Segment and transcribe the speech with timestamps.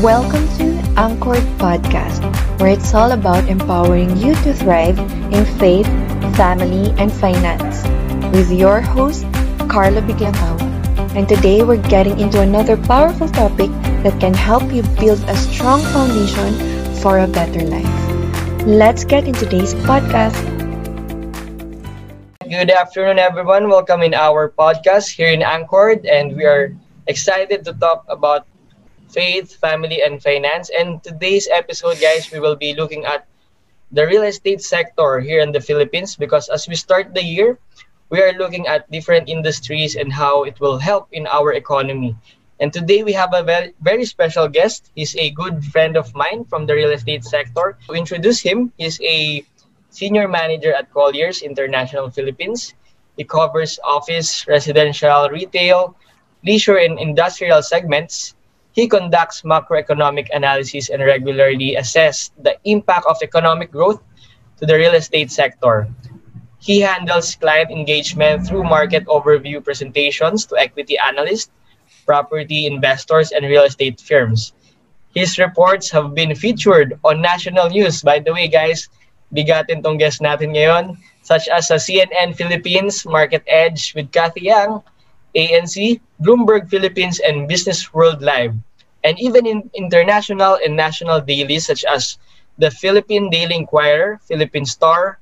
[0.00, 0.64] Welcome to
[0.96, 2.24] Anchored Podcast,
[2.58, 4.98] where it's all about empowering you to thrive
[5.28, 5.84] in faith,
[6.40, 7.84] family, and finance.
[8.32, 9.26] With your host,
[9.68, 10.56] Carlo Biglacao.
[11.12, 13.68] And today we're getting into another powerful topic
[14.00, 16.48] that can help you build a strong foundation
[17.04, 18.64] for a better life.
[18.64, 20.40] Let's get into today's podcast.
[22.48, 23.68] Good afternoon, everyone.
[23.68, 26.72] Welcome in our podcast here in Anchored, and we are
[27.06, 28.46] excited to talk about
[29.12, 30.70] faith, family, and finance.
[30.70, 33.26] And today's episode, guys, we will be looking at
[33.92, 37.58] the real estate sector here in the Philippines because as we start the year,
[38.10, 42.16] we are looking at different industries and how it will help in our economy.
[42.60, 44.90] And today we have a very, very special guest.
[44.94, 47.78] He's a good friend of mine from the real estate sector.
[47.88, 49.44] To introduce him, he's a
[49.90, 52.74] senior manager at Colliers International Philippines.
[53.16, 55.96] He covers office, residential, retail,
[56.44, 58.34] leisure, and industrial segments.
[58.72, 64.00] He conducts macroeconomic analysis and regularly assess the impact of economic growth
[64.58, 65.88] to the real estate sector.
[66.60, 71.50] He handles client engagement through market overview presentations to equity analysts,
[72.04, 74.52] property investors, and real estate firms.
[75.14, 78.02] His reports have been featured on national news.
[78.02, 78.88] By the way, guys,
[79.34, 84.84] bigatin tong guest natin ngayon, such as sa CNN Philippines, Market Edge with Cathy Yang,
[85.34, 88.54] ANC, Bloomberg Philippines, and BusinessWorld Live,
[89.04, 92.18] and even in international and national dailies such as
[92.58, 95.18] the Philippine Daily Inquirer, Philippine Star,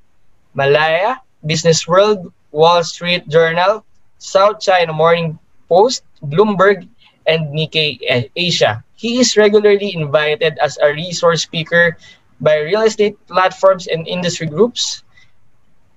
[0.54, 3.84] Malaya, BusinessWorld, Wall Street Journal,
[4.18, 6.88] South China Morning Post, Bloomberg,
[7.26, 8.82] and Nikkei eh, Asia.
[8.96, 11.96] He is regularly invited as a resource speaker
[12.40, 15.04] by real estate platforms and industry groups.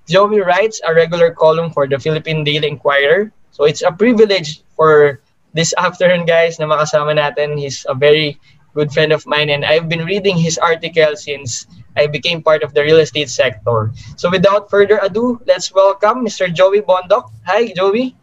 [0.06, 5.22] Joey writes a regular column for the Philippine Daily Inquirer, so it's a privilege for
[5.54, 7.54] this afternoon, guys, na makasama natin.
[7.54, 8.34] He's a very
[8.74, 12.74] good friend of mine and I've been reading his article since I became part of
[12.74, 13.94] the real estate sector.
[14.18, 16.50] So without further ado, let's welcome Mr.
[16.50, 17.30] Joey Bondoc.
[17.46, 18.18] Hi, Joey.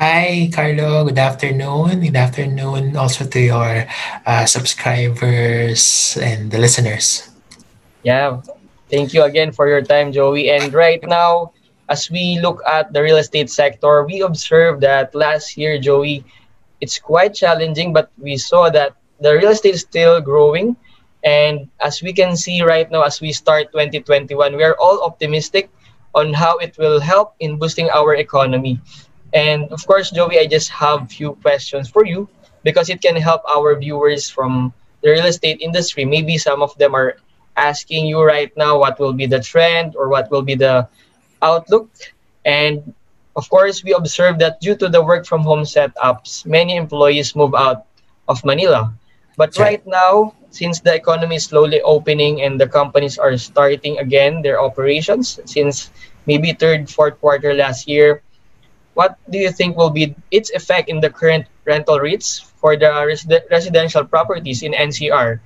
[0.00, 1.04] Hi, Carlo.
[1.04, 2.00] Good afternoon.
[2.00, 3.84] Good afternoon also to your
[4.24, 7.28] uh, subscribers and the listeners.
[8.00, 8.40] Yeah.
[8.88, 10.48] Thank you again for your time, Joey.
[10.48, 11.52] And right now,
[11.88, 16.24] as we look at the real estate sector, we observed that last year, Joey,
[16.80, 20.76] it's quite challenging, but we saw that the real estate is still growing.
[21.22, 25.70] And as we can see right now, as we start 2021, we are all optimistic
[26.14, 28.80] on how it will help in boosting our economy.
[29.32, 32.28] And of course, Joey, I just have few questions for you
[32.64, 34.72] because it can help our viewers from
[35.02, 36.04] the real estate industry.
[36.04, 37.16] Maybe some of them are
[37.56, 40.88] asking you right now what will be the trend or what will be the
[41.42, 41.90] outlook.
[42.44, 42.94] And
[43.36, 47.54] of course, we observe that due to the work from home setups, many employees move
[47.54, 47.86] out
[48.28, 48.92] of Manila.
[49.36, 54.42] But right now, since the economy is slowly opening and the companies are starting again
[54.42, 55.90] their operations since
[56.26, 58.22] maybe third, fourth quarter last year,
[58.94, 62.90] what do you think will be its effect in the current rental rates for the
[63.06, 65.40] reside- residential properties in NCR?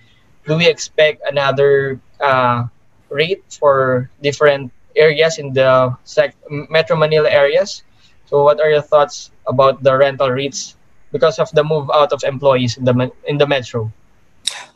[0.47, 2.67] Do we expect another uh,
[3.11, 7.83] rate for different areas in the sec- Metro Manila areas?
[8.27, 10.77] So, what are your thoughts about the rental rates
[11.13, 13.93] because of the move out of employees in the in the metro?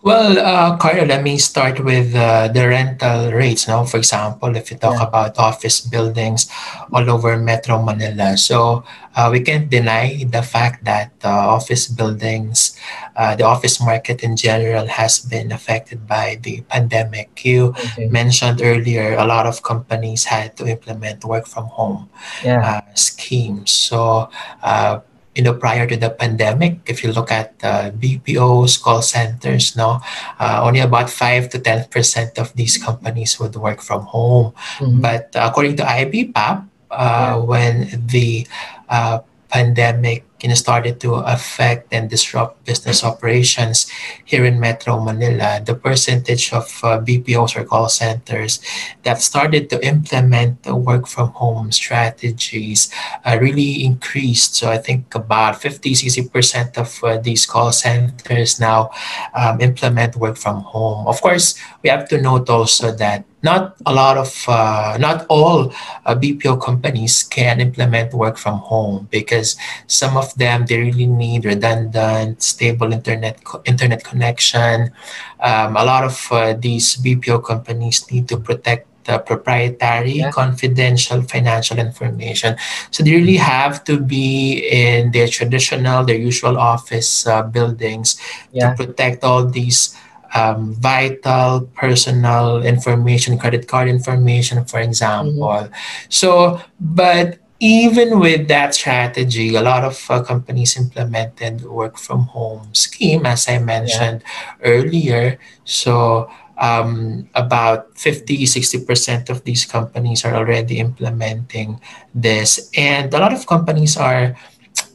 [0.03, 3.69] Well, uh, Carlo, let me start with uh, the rental rates.
[3.69, 5.05] Now, for example, if you talk Yeah.
[5.09, 6.49] about office buildings
[6.93, 8.83] all over Metro Manila, so
[9.15, 12.77] uh, we can't deny the fact that uh, office buildings,
[13.15, 17.45] uh, the office market in general, has been affected by the pandemic.
[17.45, 18.09] You Okay.
[18.09, 22.09] mentioned earlier, a lot of companies had to implement work from home
[22.41, 22.65] Yeah.
[22.65, 23.71] uh, schemes.
[23.71, 24.31] So,
[24.63, 25.01] uh,
[25.35, 30.01] you know, prior to the pandemic, if you look at uh, BPOs, call centers, no,
[30.41, 34.53] uh, only about five to ten percent of these companies would work from home.
[34.79, 35.01] Mhm.
[35.01, 37.37] But uh, according to IBPAP, uh, Yeah.
[37.37, 37.75] when
[38.11, 38.47] the
[38.91, 43.91] uh, pandemic know, started to affect and disrupt business operations
[44.25, 48.61] here in Metro Manila, the percentage of uh, BPOs or call centers
[49.03, 52.91] that started to implement the work from home strategies
[53.25, 54.55] uh, really increased.
[54.55, 58.91] So I think about 50 60% of uh, these call centers now
[59.35, 61.07] um, implement work from home.
[61.07, 65.73] Of course, we have to note also that not a lot of, uh, not all
[66.05, 69.57] uh, BPO companies can implement work from home because
[69.87, 74.93] some of them they really need redundant, stable internet co- internet connection.
[75.41, 78.87] Um, a lot of uh, these BPO companies need to protect
[79.27, 80.31] proprietary, Yeah.
[80.31, 82.57] confidential financial information.
[82.91, 88.21] So they really have to be in their traditional, their usual office uh, buildings
[88.53, 88.71] Yeah.
[88.71, 89.97] to protect all these
[90.35, 95.69] um, vital personal information, credit card information, for example.
[96.09, 102.73] So, but even with that strategy, a lot of uh, companies implemented work from home
[102.73, 104.25] scheme, as I mentioned
[104.63, 105.39] earlier.
[105.65, 111.81] So, um, about 50 60% of these companies are already implementing
[112.15, 112.71] this.
[112.77, 114.37] And a lot of companies are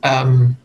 [0.03, 0.57] um,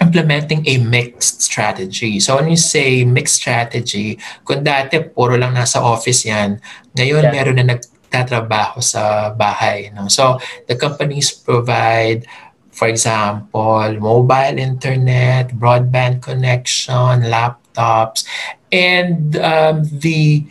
[0.00, 2.18] implementing a mixed strategy.
[2.18, 4.18] So when you say mixed strategy,
[4.48, 6.58] kung dati puro lang nasa office yan,
[6.96, 7.32] ngayon Yeah.
[7.32, 9.92] meron na nagtatrabaho sa bahay.
[9.94, 10.08] No?
[10.08, 12.26] So the companies provide,
[12.72, 18.26] for example, mobile internet, broadband connection, laptops,
[18.74, 20.42] and um, the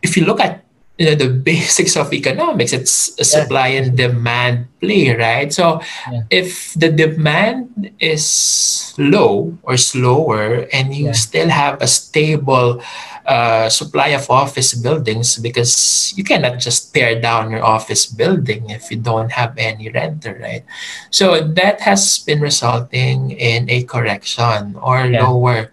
[0.00, 0.63] if you look at
[0.98, 3.42] you know, the basics of economics, it's a Yeah.
[3.42, 5.52] supply and demand play, right?
[5.52, 5.80] So
[6.10, 6.22] Yeah.
[6.30, 11.18] if the demand is low or slower and you Yeah.
[11.18, 12.80] still have a stable
[13.26, 18.90] uh, supply of office buildings because you cannot just tear down your office building if
[18.92, 20.60] you don't have any renter right
[21.08, 25.24] so that has been resulting in a correction or Yeah.
[25.24, 25.72] lower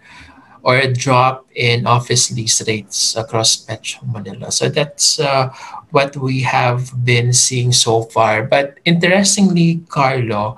[0.62, 4.50] or a drop in office lease rates across Metro Manila.
[4.50, 5.50] So that's uh,
[5.90, 8.44] what we have been seeing so far.
[8.44, 10.56] But interestingly, Carlo,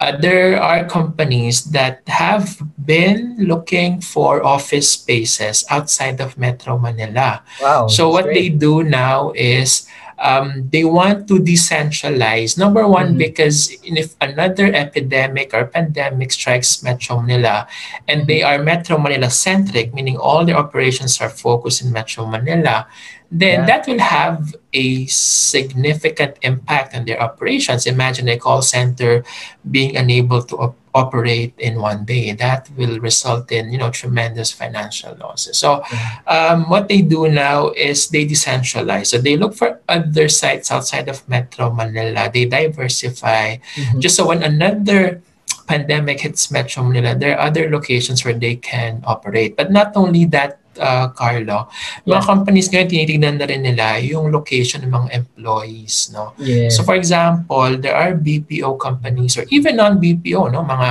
[0.00, 7.42] uh, there are companies that have been looking for office spaces outside of Metro Manila.
[7.60, 7.86] Wow.
[7.86, 9.86] So what they do now is
[10.18, 12.58] um, they want to decentralize.
[12.58, 13.18] Number one, Mhm.
[13.18, 17.66] because if another epidemic or pandemic strikes Metro Manila,
[18.08, 22.86] and they are Metro Manila centric, meaning all their operations are focused in Metro Manila,
[23.32, 23.66] then Yeah.
[23.66, 27.86] that will have a significant impact on their operations.
[27.86, 29.24] Imagine a call center
[29.64, 32.32] being unable to op- operate in one day.
[32.32, 35.58] That will result in you know tremendous financial losses.
[35.58, 35.82] So
[36.26, 39.06] um, what they do now is they decentralize.
[39.12, 42.30] So they look for other sites outside of Metro Manila.
[42.32, 43.56] They diversify.
[43.76, 44.00] Mhm.
[44.00, 45.22] Just so when another
[45.66, 49.56] pandemic hits Metro Manila, there are other locations where they can operate.
[49.56, 51.68] But not only that, uh, Carlo,
[52.04, 52.24] mga Yeah.
[52.24, 56.32] companies ngayon tinitignan na rin nila yung location ng mga employees, no?
[56.38, 56.70] Yeah.
[56.70, 60.88] So for example, there are BPO companies or even non-BPO, no, mga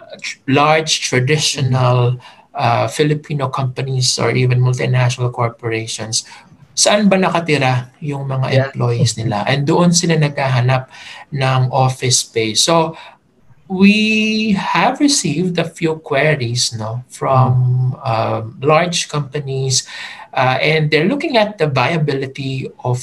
[0.00, 0.16] uh,
[0.48, 2.16] large traditional
[2.54, 6.24] uh, Filipino companies or even multinational corporations.
[6.74, 8.58] Saan ba nakatira yung mga Yeah.
[8.72, 9.44] employees nila?
[9.44, 10.88] And doon sila naghahanap
[11.28, 12.64] ng office space.
[12.64, 12.96] So
[13.70, 19.86] we have received a few queries no from um, large companies
[20.34, 22.98] uh, and they're looking at the viability of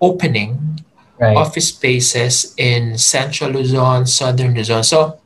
[0.00, 0.80] opening
[1.18, 1.36] right.
[1.36, 4.84] office spaces in central Luzon, southern Luzon.
[4.84, 5.18] So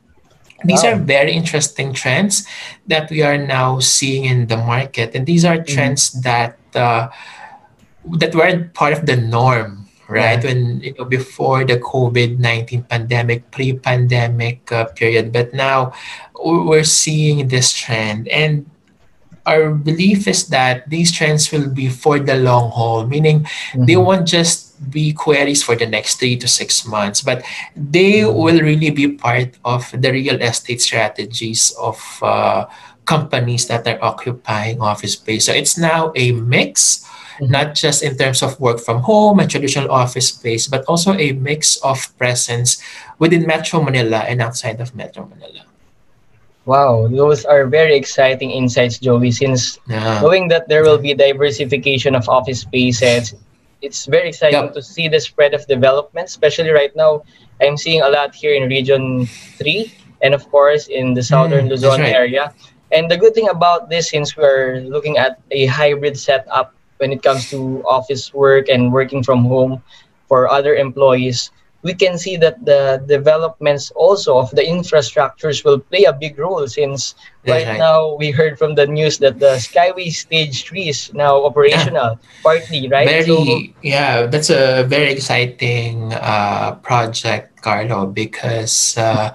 [0.65, 0.93] these Wow.
[0.93, 2.45] are very interesting trends
[2.87, 5.73] that we are now seeing in the market, and these are Mm-hmm.
[5.73, 7.07] trends that uh,
[8.17, 9.78] that weren't part of the norm,
[10.09, 10.41] right?
[10.43, 10.49] Yeah.
[10.49, 15.93] When you know before the COVID nineteen pandemic, pre pandemic uh, period, but now
[16.35, 18.65] we're seeing this trend and.
[19.47, 24.05] Our belief is that these trends will be for the long haul, meaning they Mhm.
[24.05, 27.41] won't just be queries for the next three to six months, but
[27.73, 28.35] they Mhm.
[28.35, 32.65] will really be part of the real estate strategies of uh,
[33.09, 35.49] companies that are occupying office space.
[35.49, 37.01] So it's now a mix,
[37.41, 41.31] Not just in terms of work from home and traditional office space, but also a
[41.31, 42.83] mix of presence
[43.17, 45.63] within Metro Manila and outside of Metro Manila.
[46.65, 49.31] Wow, those are very exciting insights, Joey.
[49.31, 50.19] Since Yeah.
[50.21, 53.33] knowing that there will be diversification of office spaces,
[53.81, 54.73] it's very exciting Yep.
[54.75, 57.23] to see the spread of development, especially right now.
[57.63, 59.25] I'm seeing a lot here in Region
[59.57, 59.89] 3
[60.21, 62.13] and, of course, in the southern Mm, Luzon right.
[62.13, 62.53] area.
[62.91, 67.23] And the good thing about this, since we're looking at a hybrid setup when it
[67.23, 69.81] comes to office work and working from home
[70.27, 71.51] for other employees,
[71.81, 76.67] we can see that the developments also of the infrastructures will play a big role
[76.67, 77.15] since
[77.47, 77.79] right, right.
[77.79, 82.89] now we heard from the news that the Skyway Stage 3 is now operational, partly,
[82.89, 83.07] right?
[83.07, 89.33] Very, So, yeah, that's a very exciting uh, project, Carlo, because uh,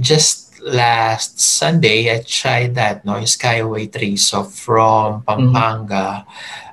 [0.00, 4.16] just last Sunday I tried that no, yung Skyway 3.
[4.16, 6.24] So from Pampanga,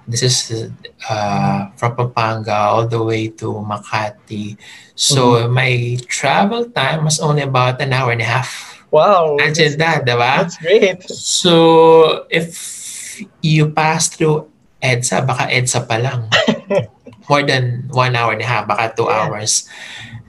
[0.07, 0.71] this is
[1.09, 4.57] uh, from Pampanga all the way to Makati.
[4.95, 8.75] So my travel time was only about an hour and a half.
[8.91, 10.47] wow, Imagine that, diba?
[10.47, 11.03] that's great.
[11.11, 14.47] So, if you pass through
[14.81, 16.31] EDSA, baka EDSA pa lang.
[17.29, 19.27] more than one hour and a half, baka two Yeah.
[19.27, 19.67] hours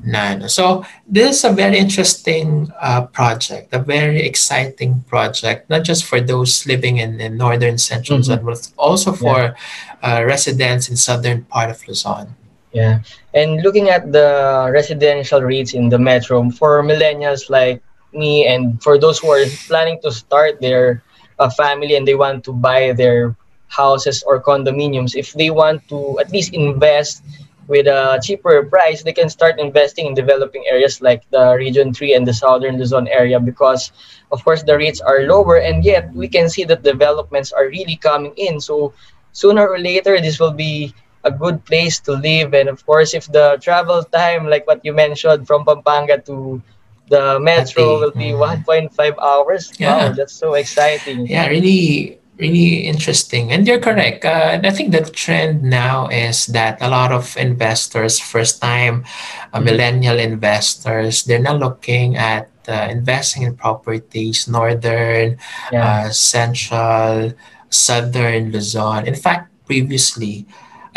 [0.09, 0.33] na.
[0.33, 0.47] ano.
[0.49, 6.21] So this is a very interesting uh, project, a very exciting project, not just for
[6.21, 8.25] those living in, in northern central Mhm.
[8.25, 9.55] Luzon, but also for
[10.03, 12.35] uh, residents in southern part of Luzon.
[12.73, 13.00] Yeah.
[13.33, 18.99] And looking at the residential rates in the metro for millennials like me and for
[18.99, 21.03] those who are planning to start their
[21.38, 23.37] uh, family and they want to buy their
[23.69, 27.23] houses or condominiums, if they want to at least invest
[27.69, 32.15] with a cheaper price, they can start investing in developing areas like the Region 3
[32.15, 33.93] and the Southern Luzon area because,
[34.33, 37.97] of course, the rates are lower and yet we can see that developments are really
[37.97, 38.59] coming in.
[38.59, 38.95] So
[39.33, 40.95] sooner or later, this will be
[41.25, 42.55] a good place to live.
[42.55, 46.63] And of course, if the travel time, like what you mentioned, from Pampanga to
[47.09, 48.65] the metro will be mm.
[48.65, 49.73] 1.5 hours.
[49.79, 50.09] Yeah.
[50.09, 51.27] Wow, that's so exciting.
[51.27, 53.50] Yeah, really, really interesting.
[53.52, 54.25] And you're correct.
[54.25, 59.04] Uh, I think the trend now is that a lot of investors, first time
[59.52, 59.64] uh, Mhm.
[59.64, 65.38] millennial investors, they're now looking at uh, investing in properties, northern,
[65.73, 66.07] Yeah.
[66.07, 67.33] uh, central,
[67.71, 69.07] southern Luzon.
[69.09, 70.45] In fact, previously,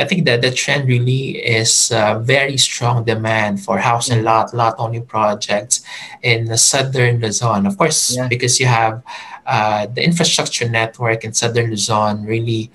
[0.01, 4.53] I think that the trend really is uh, very strong demand for house and lot,
[4.53, 5.75] lot only projects
[6.23, 7.65] in the southern Luzon.
[7.69, 8.27] Of course, Yeah.
[8.27, 9.03] because you have
[9.45, 12.71] uh, the infrastructure network in southern Luzon really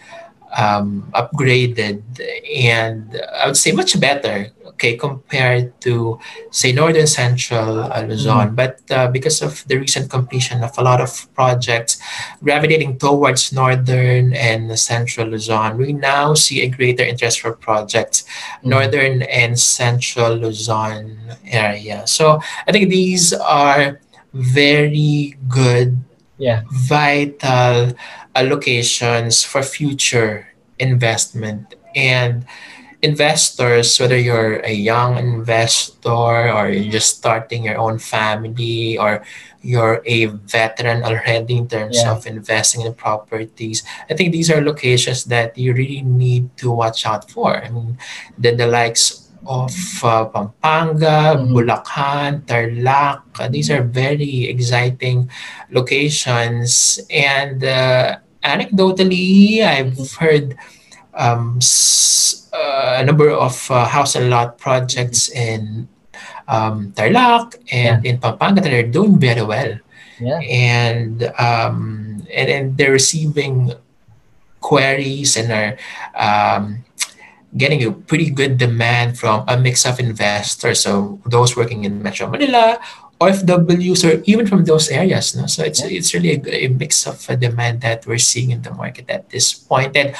[0.56, 2.02] um, upgraded
[2.54, 6.18] and I would say much better, okay, compared to
[6.50, 8.54] say northern central uh, Luzon.
[8.54, 11.98] But uh, because of the recent completion of a lot of projects
[12.42, 18.24] gravitating towards northern and central Luzon, we now see a greater interest for projects
[18.62, 18.68] Mhm.
[18.68, 22.06] northern and central Luzon area.
[22.06, 24.00] So I think these are
[24.32, 25.96] very good
[26.38, 26.62] Yeah.
[26.70, 27.96] vital
[28.34, 32.44] allocations for future investment and
[33.02, 36.10] investors whether you're a young investor
[36.52, 39.22] or you're just starting your own family or
[39.62, 42.12] you're a veteran already in terms Yeah.
[42.12, 47.04] of investing in properties i think these are locations that you really need to watch
[47.06, 47.98] out for i mean
[48.38, 49.72] the, the likes of
[50.04, 51.50] uh, Pampanga, Mhm.
[51.54, 53.22] Bulacan, Tarlac.
[53.38, 55.30] Uh, these are very exciting
[55.70, 57.00] locations.
[57.10, 60.56] And uh, anecdotally, I've heard
[61.14, 65.88] um, s- uh, a number of uh, house and lot projects in
[66.48, 69.78] um, Tarlac and in Pampanga that are doing very well.
[70.20, 70.40] Yeah.
[70.40, 73.72] And, um, and, and they're receiving
[74.60, 75.76] queries and are
[76.16, 76.84] um,
[77.56, 80.80] getting a pretty good demand from a mix of investors.
[80.80, 82.78] So those working in Metro Manila,
[83.20, 85.36] OFWs, or even from those areas.
[85.36, 85.46] No?
[85.46, 85.92] So it's Yeah.
[85.92, 89.30] it's really a, a mix of a demand that we're seeing in the market at
[89.30, 89.96] this point.
[89.96, 90.14] And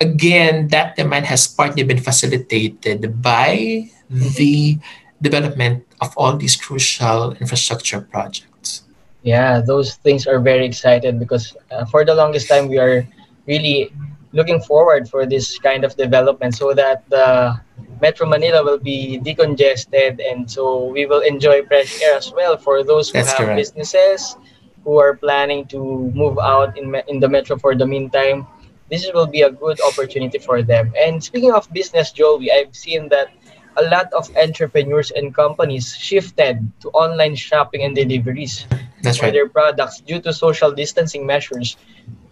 [0.00, 4.78] again, that demand has partly been facilitated by the
[5.20, 8.82] development of all these crucial infrastructure projects.
[9.22, 13.04] Yeah, those things are very excited because uh, for the longest time we are
[13.46, 13.92] really
[14.32, 17.58] looking forward for this kind of development so that the
[18.00, 22.82] Metro Manila will be decongested and so we will enjoy fresh air as well for
[22.82, 23.58] those who That's have correct.
[23.58, 24.36] businesses
[24.84, 25.78] who are planning to
[26.14, 28.46] move out in in the metro for the meantime.
[28.88, 30.92] This will be a good opportunity for them.
[30.98, 33.30] And speaking of business, Joey, I've seen that
[33.76, 38.66] a lot of entrepreneurs and companies shifted to online shopping and deliveries
[39.02, 39.32] That's for right.
[39.32, 41.76] their products due to social distancing measures.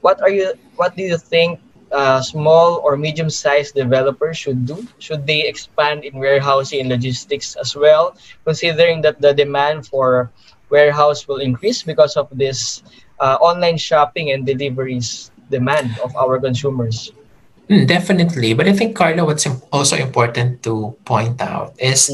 [0.01, 0.55] What are you?
[0.77, 1.61] What do you think
[1.93, 4.87] uh, small or medium-sized developers should do?
[4.99, 10.31] Should they expand in warehousing and logistics as well, considering that the demand for
[10.71, 12.83] warehouse will increase because of this
[13.21, 17.13] uh, online shopping and deliveries demand of our consumers?
[17.69, 18.55] Mm, definitely.
[18.55, 22.09] But I think, Carlo, what's also important to point out is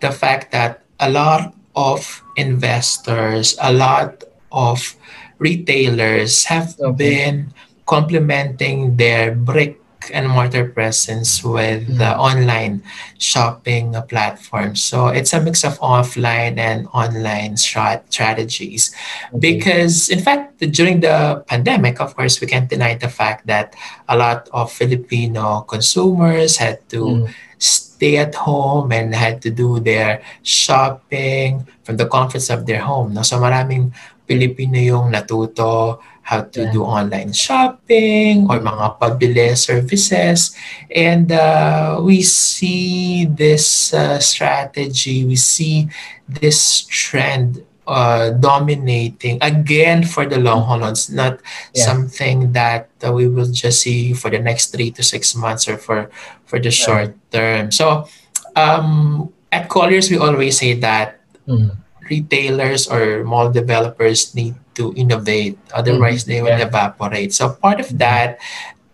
[0.00, 4.96] the fact that a lot of investors, a lot of
[5.38, 6.96] retailers have Okay.
[6.96, 7.52] been
[7.86, 9.80] complementing their brick
[10.12, 11.98] and mortar presence with Mhm.
[11.98, 12.78] the online
[13.18, 14.78] shopping platforms.
[14.78, 18.94] So it's a mix of offline and online strat- strategies
[19.34, 19.58] Okay.
[19.58, 23.74] because in fact during the pandemic of course we can't deny the fact that
[24.06, 27.34] a lot of filipino consumers had to Mm.
[27.58, 33.10] stay at home and had to do their shopping from the comforts of their home
[33.16, 33.90] no so maraming
[34.26, 36.72] Pilipino yung natuto how to Yeah.
[36.74, 40.50] do online shopping or mga pabili services
[40.90, 45.86] and uh, we see this uh, strategy we see
[46.26, 50.82] this trend uh, dominating again for the long haul.
[50.90, 51.38] It's not
[51.70, 51.86] Yeah.
[51.86, 55.78] something that uh, we will just see for the next three to six months or
[55.78, 56.10] for
[56.50, 57.70] for the short term.
[57.70, 58.10] So
[58.58, 61.78] um, at Colliers, we always say that Mhm.
[62.10, 66.68] Retailers or mall developers need to innovate, otherwise they will Yeah.
[66.68, 67.32] evaporate.
[67.32, 68.38] So part of that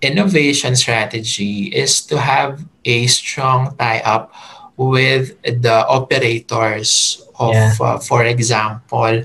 [0.03, 4.31] innovation strategy is to have a strong tie-up
[4.77, 7.75] with the operators of, Yeah.
[7.81, 9.23] uh, for example,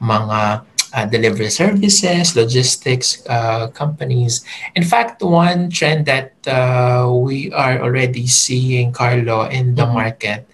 [0.00, 4.42] mga uh, delivery services, logistics uh, companies.
[4.74, 9.94] In fact, one trend that uh, we are already seeing, Carlo, in the Mhm.
[9.94, 10.50] market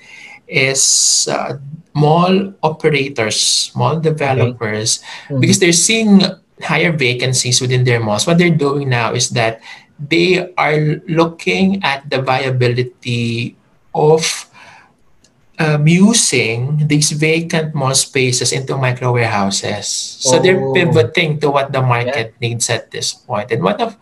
[0.47, 1.57] is uh,
[1.97, 5.01] mall operators, mall developers,
[5.33, 5.41] Mhm.
[5.41, 6.21] because they're seeing
[6.61, 8.27] higher vacancies within their malls.
[8.29, 9.61] What they're doing now is that
[9.97, 13.57] they are looking at the viability
[13.97, 14.21] of
[15.59, 19.89] um, using these vacant mall spaces into micro warehouses.
[20.21, 20.77] So they're Oh.
[20.77, 23.49] pivoting to what the market needs at this point.
[23.49, 23.97] And one of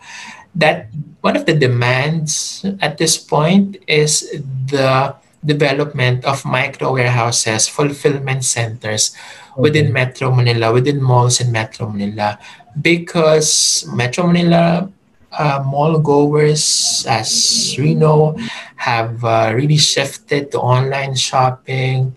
[0.51, 0.91] that
[1.23, 4.27] one of the demands at this point is
[4.67, 9.15] the development of micro warehouses, fulfillment centers
[9.55, 12.39] within Metro Manila, within malls in Metro Manila,
[12.81, 14.89] because Metro Manila
[15.37, 18.37] uh, mall goers, as we know,
[18.75, 22.15] have uh, really shifted to online shopping.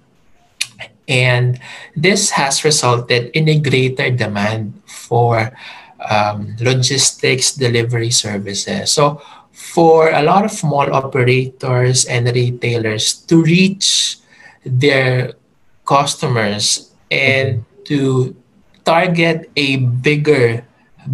[1.09, 1.59] And
[1.97, 5.57] this has resulted in a greater demand for
[5.99, 8.93] um, logistics delivery services.
[8.93, 9.23] So,
[9.59, 14.17] for a lot of mall operators and retailers to reach
[14.65, 15.35] their
[15.85, 18.35] customers and to
[18.85, 20.63] target a bigger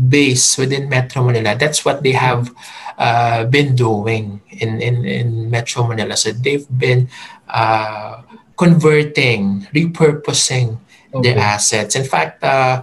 [0.08, 1.56] base within Metro Manila.
[1.56, 2.52] That's what they have
[2.98, 6.16] uh, been doing in, in, in Metro Manila.
[6.16, 7.08] So they've been
[7.48, 8.22] uh,
[8.58, 10.78] converting, repurposing
[11.22, 11.96] their assets.
[11.96, 12.82] In fact, uh,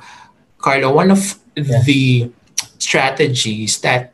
[0.58, 1.84] Carlo, one of Yeah.
[1.84, 2.32] the
[2.80, 4.11] strategies that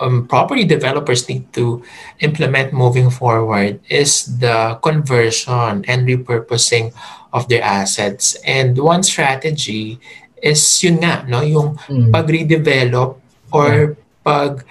[0.00, 1.82] um, property developers need to
[2.20, 6.92] implement moving forward is the conversion and repurposing
[7.32, 8.36] of their assets.
[8.44, 10.00] And one strategy
[10.42, 12.12] is yun nga, no, yung Mm.
[12.12, 13.20] pag-redevelop
[13.52, 14.64] or pag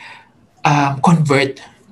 [0.65, 1.01] um,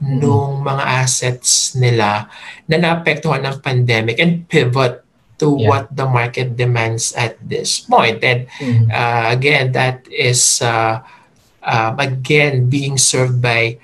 [0.04, 0.20] Mm.
[0.20, 2.28] nung mga assets nila
[2.68, 5.00] na naapektuhan ng pandemic and pivot
[5.40, 5.68] to Yeah.
[5.70, 8.20] what the market demands at this point.
[8.20, 8.92] And Mm.
[8.92, 11.00] uh, again, that is uh,
[11.66, 13.78] um, again being served by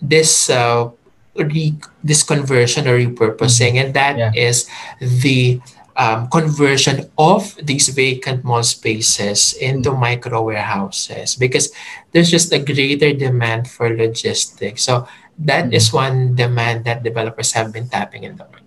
[0.00, 0.90] this uh,
[1.36, 5.08] re- this conversion or repurposing, and that is Yeah.
[5.22, 5.60] the
[5.96, 11.70] um, conversion of these vacant mall spaces into micro warehouses because
[12.12, 14.82] there's just a greater demand for logistics.
[14.82, 15.06] So
[15.38, 18.63] that is one demand that developers have been tapping in the market.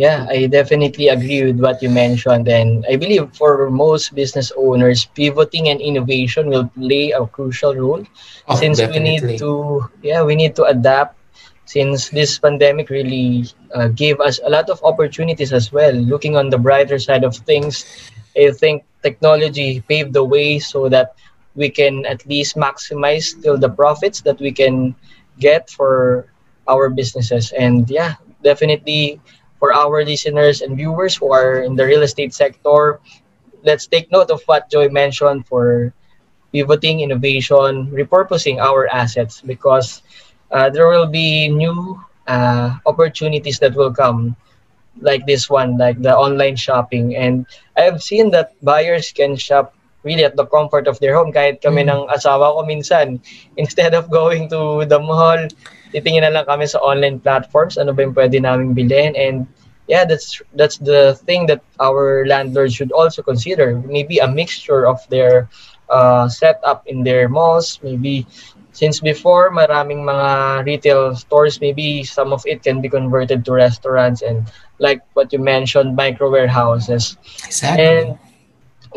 [0.00, 2.48] Yeah, I definitely agree with what you mentioned.
[2.48, 8.04] And I believe for most business owners, pivoting and innovation will play a crucial role
[8.48, 8.92] Oh, since definitely.
[8.92, 11.16] we need to yeah we need to adapt
[11.66, 16.50] since this pandemic really uh, gave us a lot of opportunities as well looking on
[16.50, 17.84] the brighter side of things
[18.36, 21.14] i think technology paved the way so that
[21.54, 24.94] we can at least maximize still the profits that we can
[25.38, 26.26] get for
[26.68, 29.20] our businesses and yeah definitely
[29.60, 33.00] for our listeners and viewers who are in the real estate sector
[33.64, 35.92] let's take note of what joy mentioned for
[36.52, 40.02] pivoting, innovation, repurposing our assets because
[40.52, 44.36] uh, there will be new uh, opportunities that will come
[45.00, 47.16] like this one, like the online shopping.
[47.16, 47.46] And
[47.76, 51.32] I've seen that buyers can shop really at the comfort of their home.
[51.32, 51.90] Kahit kami Mm.
[51.90, 53.20] ng asawa ko minsan,
[53.60, 55.38] instead of going to the mall,
[55.92, 59.14] titingin na lang kami sa online platforms, ano ba yung pwede namin bilhin.
[59.14, 59.46] And
[59.90, 63.76] yeah, that's that's the thing that our landlords should also consider.
[63.86, 65.50] Maybe a mixture of their
[65.90, 67.82] uh, setup in their malls.
[67.82, 68.26] Maybe
[68.72, 74.22] since before maraming mga retail stores, maybe some of it can be converted to restaurants
[74.22, 74.46] and
[74.78, 77.18] like what you mentioned, micro warehouses.
[77.44, 77.84] Exactly.
[77.84, 78.18] And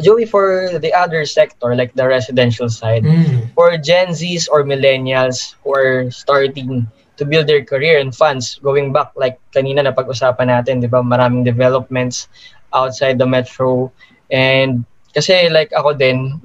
[0.02, 3.54] Joey, for the other sector, like the residential side, Mm.
[3.54, 8.90] for Gen Zs or millennials who are starting to build their career and funds, going
[8.90, 12.26] back, like kanina na pag-usapan natin, di ba, maraming developments
[12.74, 13.94] outside the metro.
[14.34, 14.82] And
[15.14, 16.42] kasi like ako din,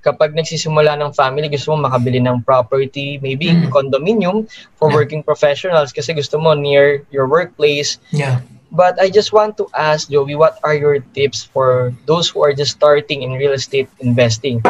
[0.00, 3.68] kapag nagsisimula ng family, gusto mo makabili ng property, maybe Mm.
[3.68, 4.48] condominium
[4.80, 4.96] for Yeah.
[5.04, 8.00] working professionals kasi gusto mo near your workplace.
[8.08, 8.40] Yeah.
[8.72, 12.52] But I just want to ask Joey, what are your tips for those who are
[12.52, 14.62] just starting in real estate investing?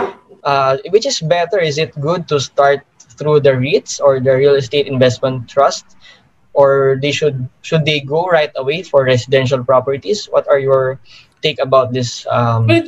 [0.45, 1.59] Uh, which is better?
[1.59, 2.87] Is it good to start
[3.19, 5.97] through the REITs or the real estate investment trust,
[6.53, 10.27] or they should should they go right away for residential properties?
[10.31, 11.01] What are your
[11.43, 12.27] take about this?
[12.31, 12.87] Um, But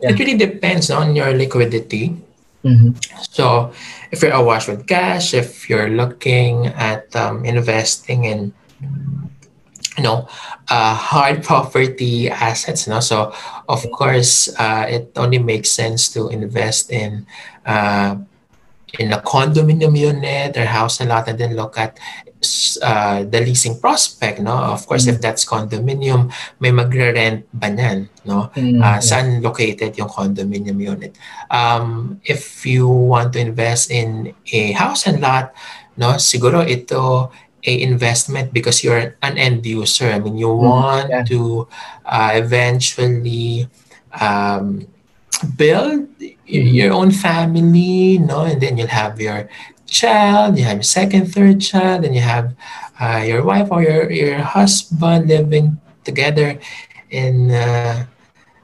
[0.00, 0.12] Yeah.
[0.12, 2.16] it really depends on your liquidity.
[2.64, 2.96] mhm.
[3.30, 3.70] So
[4.10, 8.52] if you're awash with cash, if you're looking at um, investing in
[9.96, 10.28] you know
[10.68, 13.00] uh, hard property assets, no?
[13.00, 13.32] so
[13.68, 17.26] of course uh, it only makes sense to invest in
[17.64, 18.16] uh,
[18.98, 21.98] in a condominium unit or house and lot and then look at
[22.82, 24.52] uh, the leasing prospect no?
[24.52, 28.52] Of course if that's condominium may magre-rent ba niyan, no?
[28.54, 31.16] Mm, uh, saan located yung condominium unit.
[31.50, 35.56] Um, if you want to invest in a house and lot,
[35.96, 37.32] no, siguro ito
[37.64, 40.10] a investment because you're an end user.
[40.10, 41.22] I mean, you want yeah.
[41.24, 41.66] to
[42.04, 43.68] uh, eventually
[44.20, 44.86] um,
[45.56, 46.08] build
[46.48, 46.74] Mhm.
[46.74, 49.48] your own family, no, and then you'll have your
[49.86, 52.54] child, you have your second, third child, and you have
[53.00, 56.58] uh, your wife or your your husband living together
[57.10, 58.04] in uh,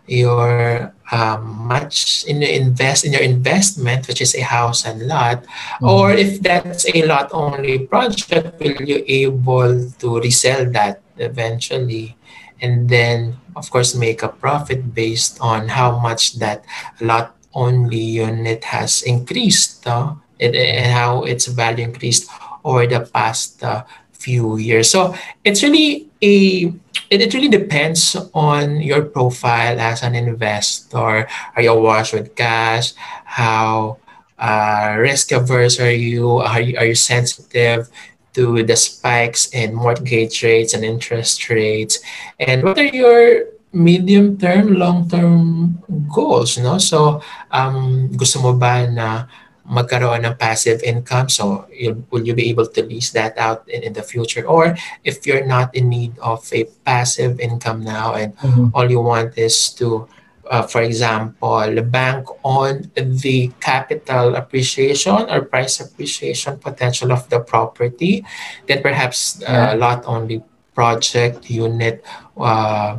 [0.07, 5.45] your um, much in your invest in your investment, which is a house and lot,
[5.85, 12.17] or if that's a lot only project, will you able to resell that eventually,
[12.65, 16.65] and then of course make a profit based on how much that
[17.01, 22.27] lot only unit has increased, uh, and, and how its value increased
[22.65, 23.85] over the past uh,
[24.17, 24.89] few years.
[24.89, 26.73] So it's really a
[27.11, 31.29] it, really depends on your profile as an investor.
[31.57, 32.95] Are you awash with cash?
[33.25, 33.99] How
[34.39, 36.39] uh, risk averse are you?
[36.39, 37.91] Are you are you sensitive
[38.35, 42.01] to the spikes in mortgage rates and interest rates?
[42.41, 46.57] And what are your medium term, long term goals?
[46.57, 49.27] No, so um, gusto mo ba na
[49.69, 53.83] magkaroon ng passive income so you, will you be able to lease that out in,
[53.83, 58.35] in the future or if you're not in need of a passive income now and
[58.43, 58.71] Mhm.
[58.75, 60.09] all you want is to
[60.51, 68.27] uh, for example bank on the capital appreciation or price appreciation potential of the property
[68.67, 69.75] then perhaps Yeah.
[69.75, 70.43] a lot only
[70.75, 72.03] project unit
[72.37, 72.99] uh,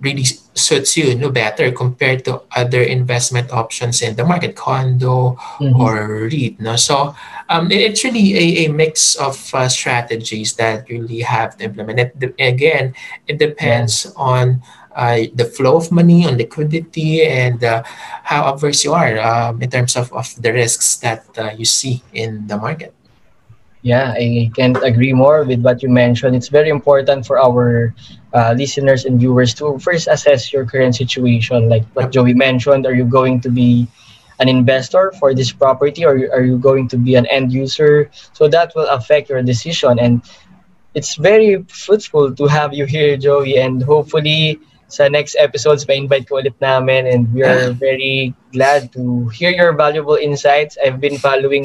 [0.00, 5.76] really suits you no better compared to other investment options in the market condo Mhm.
[5.78, 6.58] or REIT.
[6.60, 6.76] No?
[6.76, 7.14] So
[7.48, 11.64] um, it- it's really a, a mix of uh, strategies that you really have to
[11.64, 12.00] implement.
[12.00, 12.94] It, de- again,
[13.28, 14.62] it depends on
[14.96, 17.82] uh, the flow of money, on liquidity, and uh,
[18.24, 22.02] how averse you are um, in terms of, of the risks that uh, you see
[22.12, 22.92] in the market.
[23.82, 26.36] Yeah, I can't agree more with what you mentioned.
[26.36, 27.94] It's very important for our
[28.34, 31.68] uh, listeners and viewers to first assess your current situation.
[31.68, 32.12] Like what.
[32.12, 33.88] Joey mentioned, are you going to be
[34.38, 38.10] an investor for this property or are you going to be an end user?
[38.34, 39.98] So that will affect your decision.
[39.98, 40.20] And
[40.94, 43.58] it's very fruitful to have you here, Joey.
[43.58, 47.06] And hopefully, sa next episodes, ma-invite ko ulit namin.
[47.06, 50.76] And we are very glad to hear your valuable insights.
[50.84, 51.64] I've been following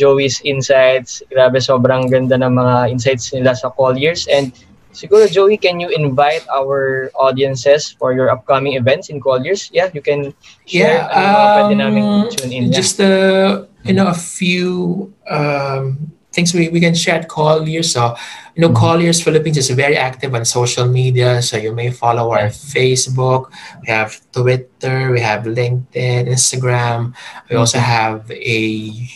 [0.00, 1.20] Joey's insights.
[1.28, 4.24] Grabe, sobrang ganda ng mga insights nila sa Colliers.
[4.32, 4.56] And
[4.96, 9.68] siguro, Joey, can you invite our audiences for your upcoming events in Colliers?
[9.76, 10.32] Yeah, you can
[10.64, 11.04] share.
[11.04, 12.64] Yeah, ano yung mga pwede namin um, tune in.
[12.72, 17.92] Just uh, you know a few um, things we, we can share at Colliers.
[17.92, 18.16] So
[18.56, 18.80] you know Mhm.
[18.80, 21.42] Colliers Philippines is very active on social media.
[21.44, 23.52] So you may follow our Facebook.
[23.84, 25.12] We have Twitter.
[25.12, 27.12] We have LinkedIn, Instagram.
[27.48, 27.90] We also Mhm.
[27.96, 28.60] have a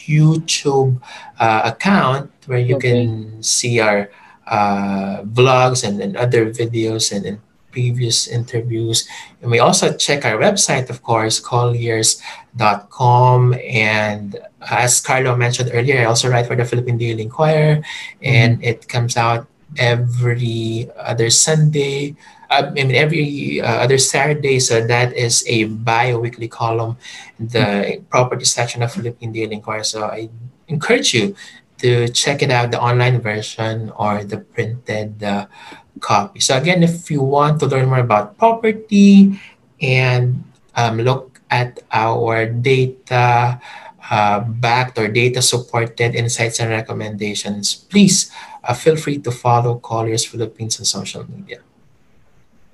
[0.07, 1.01] YouTube
[1.41, 2.93] uh, account where you Okay.
[2.93, 4.09] can see our
[4.45, 7.39] uh, vlogs and, and other videos and, and
[7.75, 9.11] previous interviews.
[9.43, 12.23] And we also check our website, of course, colliers.com.
[13.67, 17.83] And as Carlo mentioned earlier, I also write for the Philippine Daily Inquirer,
[18.23, 22.15] and it comes out every other Sunday.
[22.55, 24.63] uh, I mean, every uh, other Saturday.
[24.63, 26.97] So that is a bi-weekly column
[27.43, 29.83] the property section of Philippine Daily Inquirer.
[29.83, 30.31] So I
[30.69, 31.35] encourage you
[31.85, 35.45] to check it out, the online version or the printed uh,
[36.01, 36.41] copy.
[36.41, 39.37] So again, if you want to learn more about property
[39.85, 40.41] and
[40.73, 43.61] um, look at our data
[44.01, 48.33] uh, backed or data supported insights and recommendations, please
[48.65, 51.61] uh, feel free to follow Colliers Philippines on social media.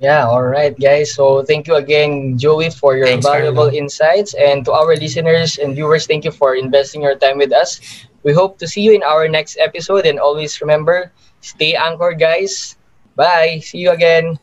[0.01, 1.13] Yeah, all right, guys.
[1.15, 3.77] So thank you again, Joey, for your Thanks, valuable Carlo.
[3.79, 4.33] insights.
[4.35, 7.81] And to our listeners and viewers, thank you for investing your time with us.
[8.25, 10.07] We hope to see you in our next episode.
[10.07, 12.77] And always remember, stay anchored, guys.
[13.15, 13.61] Bye.
[13.63, 14.39] See you again.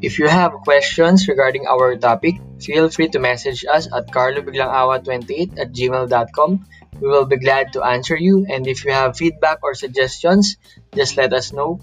[0.00, 5.72] If you have questions regarding our topic, feel free to message us at carlobiglangawa28 at
[5.72, 6.64] gmail.com
[7.00, 8.46] We will be glad to answer you.
[8.48, 10.56] And if you have feedback or suggestions,
[10.94, 11.80] just let us know.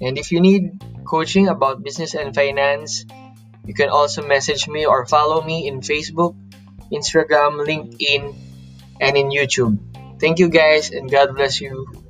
[0.00, 3.04] And if you need coaching about business and finance,
[3.64, 6.36] you can also message me or follow me in Facebook,
[6.92, 8.34] Instagram, LinkedIn,
[9.00, 9.78] and in YouTube.
[10.20, 12.05] Thank you guys, and God bless you.